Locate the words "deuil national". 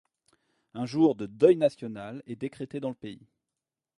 1.27-2.23